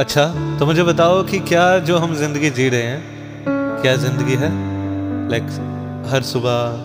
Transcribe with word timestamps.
अच्छा 0.00 0.24
तो 0.58 0.66
मुझे 0.66 0.82
बताओ 0.82 1.22
कि 1.24 1.38
क्या 1.40 1.78
जो 1.78 1.96
हम 1.98 2.14
ज़िंदगी 2.14 2.48
जी 2.50 2.68
रहे 2.68 2.82
हैं, 2.82 3.82
क्या 3.82 3.94
ज़िंदगी 3.96 4.34
है? 4.34 4.48
लाइक 5.30 5.44
हर 6.12 6.22
सुबह, 6.22 6.76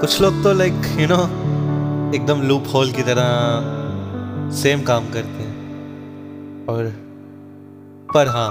कुछ 0.00 0.20
लोग 0.20 0.42
तो 0.42 0.52
लाइक 0.52 0.74
यू 0.98 1.06
नो 1.06 1.22
एकदम 2.16 2.42
लूप 2.42 2.64
होल 2.74 2.92
की 2.92 3.02
तरह 3.02 4.50
सेम 4.56 4.82
काम 4.82 5.08
करते 5.12 5.42
हैं। 5.42 6.66
और, 6.68 6.92
पर 8.14 8.28
हाँ 8.28 8.50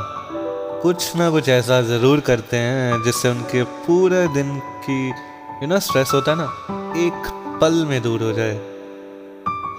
कुछ 0.82 1.16
ना 1.16 1.30
कुछ 1.30 1.50
ऐसा 1.50 1.82
ज़रूर 1.84 2.20
करते 2.20 2.58
हैं 2.58 3.02
जिससे 3.04 3.30
उनके 3.30 3.64
पूरे 3.86 4.28
दिन 4.34 4.60
की 4.86 5.08
यू 5.08 5.68
नो 5.68 5.80
स्ट्रेस 5.80 6.12
होता 6.14 6.32
है 6.32 6.38
ना, 6.38 6.52
एक 6.98 7.34
पल 7.62 7.86
में 7.86 8.02
दूर 8.02 8.24
हो 8.24 8.34
जाए। 8.34 8.60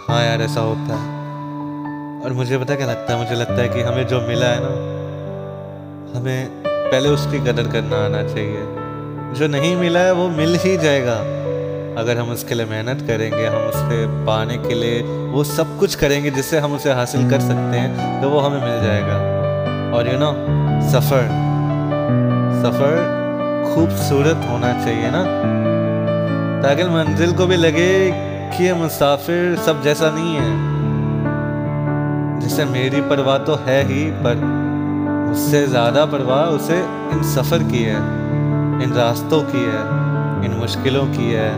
हाँ 0.08 0.24
यार, 0.24 0.42
ऐसा 0.42 0.60
होता 0.60 0.96
है। 0.96 1.17
और 2.24 2.32
मुझे 2.32 2.58
पता 2.58 2.74
क्या 2.74 2.86
लगता 2.86 3.12
है? 3.12 3.18
मुझे 3.18 3.34
लगता 3.34 3.54
है 3.54 3.68
कि 3.68 3.80
हमें 3.80 4.06
जो 4.06 4.20
मिला 4.20 4.46
है 4.46 4.58
ना, 4.60 4.70
हमें 6.18 6.48
पहले 6.66 7.08
उसकी 7.08 7.38
कदर 7.38 7.62
करना 7.62 8.04
आना 8.04 8.22
चाहिए। 8.22 8.62
जो 9.34 9.46
नहीं 9.46 9.76
मिला 9.76 10.00
है, 10.00 10.12
वो 10.12 10.28
मिल 10.28 10.58
ही 10.58 10.76
जाएगा। 10.76 11.16
अगर 12.00 12.18
हम 12.18 12.30
उसके 12.30 12.54
लिए 12.54 12.66
मेहनत 12.66 13.02
करेंगे, 13.06 13.46
हम 13.46 13.62
उसके 13.66 14.26
पाने 14.26 14.58
के 14.58 14.74
लिए 14.74 15.02
वो 15.02 15.44
सब 15.44 15.78
कुछ 15.78 15.94
करेंगे 15.94 16.30
जिससे 16.30 16.58
हम 16.58 16.72
उसे 16.72 16.92
हासिल 16.92 17.30
कर 17.30 17.40
सकते 17.40 17.78
हैं 17.78 18.22
तो 18.22 18.28
वो 18.28 18.38
हमें 18.38 18.60
मिल 18.60 18.82
जाएगा। 18.82 19.16
और 19.96 20.06
यू 20.12 20.18
नो 20.18 20.32
सफ़र। 20.90 21.24
सफ़र 22.62 22.94
खूबसूरत 23.74 24.46
होना 24.50 24.84
चाहिए 24.84 25.10
ना। 25.10 25.24
ताकि 26.62 26.84
मंजिल 26.84 27.32
को 27.32 27.46
भी 27.46 27.56
लगे 27.56 28.10
कि 28.50 28.64
ये 28.64 28.74
मुसाफिर 28.74 29.56
सब 29.56 29.82
जैसा 29.82 30.10
नहीं 30.10 30.36
है। 30.36 30.77
जिसे 32.48 32.64
मेरी 32.64 33.00
परवाह 33.08 33.36
तो 33.38 33.54
है 33.64 33.80
ही, 33.84 34.04
पर 34.24 34.36
उससे 35.32 35.66
ज़्यादा 35.66 36.04
परवाह 36.06 36.44
उसे 36.50 36.78
इन 37.12 37.22
सफ़र 37.32 37.62
की 37.62 37.82
है, 37.82 37.98
इन 38.82 38.92
रास्तों 38.92 39.40
की 39.42 39.64
है, 39.64 39.82
इन 40.46 40.56
मुश्किलों 40.60 41.04
की 41.08 41.30
है। 41.32 41.50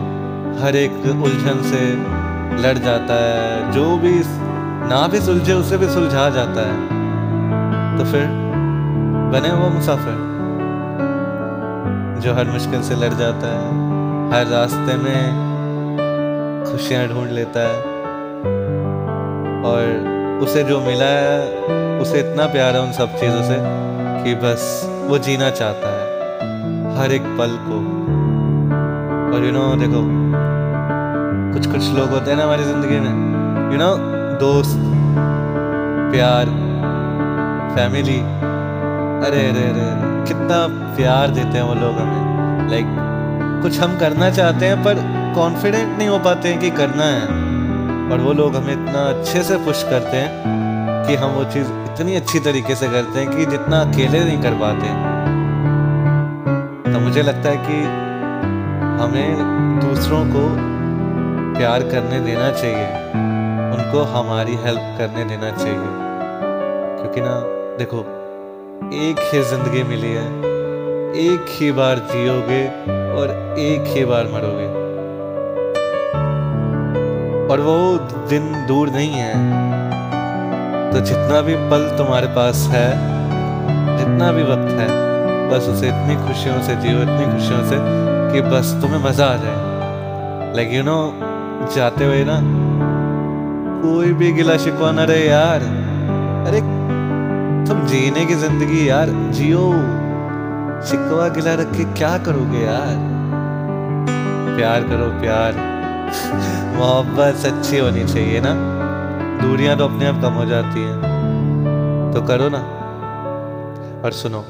हर 0.59 0.75
एक 0.75 0.91
उलझन 1.23 1.61
से 1.63 1.81
लड़ 2.61 2.77
जाता 2.77 3.21
है, 3.21 3.71
जो 3.71 3.85
भी 3.97 4.13
ना 4.89 5.07
भी 5.07 5.21
सुलझे, 5.21 5.53
उसे 5.53 5.77
भी 5.77 5.89
सुलझा 5.89 6.29
जाता 6.29 6.67
है। 6.67 7.97
तो 7.97 8.11
फिर 8.11 8.27
बने 9.31 9.51
वो 9.53 9.69
मुसाफिर, 9.69 10.21
जो 12.21 12.33
हर 12.33 12.51
मुश्किल 12.51 12.81
से 12.81 12.95
लड़ 12.95 13.13
जाता 13.15 13.57
है, 13.57 13.67
हर 14.33 14.47
रास्ते 14.47 14.97
में 14.97 15.21
खुशियाँ 16.65 17.07
ढूंढ 17.07 17.31
लेता 17.31 17.67
है, 17.67 17.77
और 19.65 20.19
उसे 20.41 20.63
जो 20.63 20.79
मिला 20.81 21.05
है 21.05 21.99
उसे 22.01 22.19
इतना 22.19 22.45
प्यार 22.53 22.75
है 22.75 22.81
उन 22.81 22.91
सब 22.91 23.15
चीज़ों 23.19 23.41
से 23.43 23.57
कि 24.23 24.33
बस 24.35 24.63
वो 25.09 25.17
जीना 25.17 25.49
चाहता 25.51 25.89
है 25.89 26.97
हर 26.97 27.11
एक 27.11 27.25
पल 27.39 27.57
को। 27.67 27.77
और 29.35 29.45
यू 29.45 29.51
नो 29.51 29.65
देखो 29.75 30.01
कुछ 31.53 31.67
कुछ 31.67 31.89
लोग 31.97 32.09
होते 32.09 32.31
हैं 32.31 32.37
ना 32.37 32.43
हमारी 32.43 32.63
ज़िंदगी 32.63 32.99
में 32.99 33.71
यू 33.71 33.77
नो 33.77 33.91
दोस्त 34.39 34.77
प्यार 36.11 36.45
फैमिली 37.75 38.19
अरे 39.27 39.45
अरे 39.49 39.63
अरे 39.69 39.87
कितना 40.27 40.65
प्यार 40.95 41.29
देते 41.29 41.57
हैं 41.57 41.63
वो 41.63 41.73
लोग 41.75 41.99
हमें। 41.99 42.69
लाइक 42.69 42.85
like, 42.85 43.61
कुछ 43.63 43.79
हम 43.79 43.97
करना 43.99 44.29
चाहते 44.31 44.65
हैं 44.65 44.83
पर 44.83 45.03
कॉन्फिडेंट 45.35 45.97
नहीं 45.97 46.07
हो 46.07 46.19
पाते 46.19 46.49
हैं 46.49 46.59
कि 46.59 46.69
करना 46.77 47.03
है। 47.05 47.49
और 48.11 48.19
वो 48.19 48.33
लोग 48.33 48.55
हमें 48.55 48.73
इतना 48.73 49.09
अच्छे 49.09 49.43
से 49.43 49.57
पुश 49.57 49.83
करते 49.83 50.17
हैं 50.17 50.43
कि 51.07 51.15
हम 51.15 51.31
वो 51.31 51.43
चीज़ 51.43 51.67
इतनी 51.67 52.15
अच्छी 52.15 52.39
तरीके 52.39 52.75
से 52.75 52.87
करते 52.87 53.19
हैं 53.19 53.37
कि 53.37 53.45
जितना 53.45 53.81
अकेले 53.81 54.23
नहीं 54.23 54.41
कर 54.41 54.51
पाते। 54.51 55.11
तो 56.93 56.99
मुझे 56.99 57.21
लगता 57.21 57.49
है 57.49 57.57
कि 57.57 57.83
हमें 59.03 59.35
दूसरों 59.79 60.25
को 60.25 60.71
प्यार 61.59 61.81
करने 61.81 62.19
देना 62.19 62.51
चाहिए। 62.51 62.87
उनको 63.71 64.03
हमारी 64.03 64.55
हेल्प 64.55 64.95
करने 64.97 65.23
देना 65.25 65.51
चाहिए। 65.51 66.11
क्योंकि 67.01 67.21
ना, 67.21 67.41
देखो, 67.77 67.97
एक 68.93 69.15
ही 69.33 69.41
ज़िंदगी 69.41 69.83
मिली 69.83 70.11
है, 70.11 70.27
एक 71.31 71.45
ही 71.49 71.71
बार 71.71 71.95
जियोगे 71.95 72.67
और 73.11 73.55
एक 73.59 73.83
ही 73.97 74.05
बार 74.05 74.23
मरोगे। 74.23 74.80
और 77.51 77.59
वो 77.59 77.97
दिन 78.29 78.65
दूर 78.67 78.89
नहीं 78.89 79.13
है। 79.13 79.33
तो 80.91 80.99
जितना 80.99 81.41
भी 81.41 81.55
पल 81.55 81.97
तुम्हारे 81.97 82.27
पास 82.27 82.67
है, 82.71 82.89
जितना 83.97 84.31
भी 84.31 84.43
वक्त 84.43 84.71
है, 84.79 84.87
बस 85.49 85.67
उसे 85.69 85.87
इतनी 85.87 86.15
खुशियों 86.15 86.61
से 86.61 86.75
जियो, 86.75 87.01
इतनी 87.01 87.25
खुशियों 87.25 87.63
से 87.69 87.77
कि 88.33 88.41
बस 88.41 88.77
तुम्हें 88.81 89.03
मज़ा 89.03 89.25
आ 89.25 89.35
जाए। 89.35 90.55
लाइक 90.55 90.73
यू 90.73 90.83
नो 90.83 91.13
जाते 91.75 92.05
हुए 92.05 92.23
ना, 92.27 92.39
कोई 93.81 94.13
भी 94.13 94.31
गिला 94.31 94.57
शिकवा 94.57 94.91
ना 94.91 95.03
रहे 95.03 95.27
यार। 95.27 95.61
अरे, 96.47 96.61
तुम 97.67 97.85
जीने 97.87 98.25
की 98.25 98.35
ज़िंदगी 98.35 98.89
यार, 98.89 99.09
जियो। 99.09 99.71
शिकवा 100.87 101.27
गिला 101.27 101.53
रख 101.53 101.77
के 101.77 101.83
क्या 101.83 102.17
करोगे 102.17 102.57
यार? 102.57 102.95
प्यार 104.57 104.81
करो, 104.83 105.21
प्यार। 105.21 105.70
मोहब्बत 106.77 107.35
सच्ची 107.35 107.77
होनी 107.77 108.05
चाहिए 108.05 108.41
ना। 108.43 108.53
दूरियाँ 109.41 109.77
तो 109.77 109.85
अपने 109.85 110.07
आप 110.07 110.21
कम 110.21 110.33
हो 110.33 110.45
जाती 110.45 110.79
हैं। 110.79 112.11
तो 112.13 112.21
करो 112.21 112.49
ना। 112.49 112.59
और 114.05 114.11
सुनो, 114.11 114.41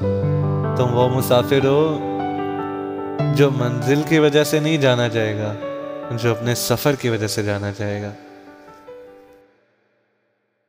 तुम 0.78 0.90
वो 0.90 1.08
मुसाफिर 1.08 1.66
हो 1.66 1.82
जो 3.36 3.50
मंजिल 3.50 4.02
की 4.02 4.18
वजह 4.18 4.44
से 4.44 4.60
नहीं 4.60 4.78
जाना 4.78 5.08
जाएगा, 5.08 5.54
जो 6.16 6.34
अपने 6.34 6.54
सफ़र 6.54 6.96
की 6.96 7.08
वजह 7.08 7.26
से 7.26 7.42
जाना 7.42 7.72
चाहेगा 7.72 8.12